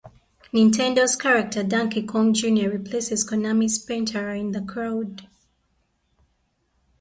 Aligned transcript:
Nintendo's 0.51 1.15
character 1.15 1.61
Donkey 1.61 2.01
Kong 2.01 2.33
Junior 2.33 2.71
replaces 2.71 3.23
Konami's 3.23 3.77
Pentarou 3.85 4.39
in 4.39 4.51
the 4.51 4.59
crowd. 4.61 5.27